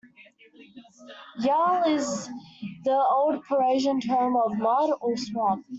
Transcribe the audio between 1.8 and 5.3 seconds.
is the Old Prussian term for 'mud' or